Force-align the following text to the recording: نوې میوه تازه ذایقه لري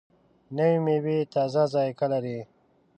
نوې 0.57 0.77
میوه 0.85 1.17
تازه 1.33 1.63
ذایقه 1.73 2.05
لري 2.13 2.39